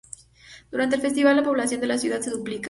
Durante 0.71 0.95
el 0.95 1.01
festival 1.03 1.35
la 1.35 1.43
población 1.43 1.79
de 1.79 1.85
la 1.85 1.99
ciudad 1.99 2.21
se 2.21 2.31
duplica. 2.31 2.59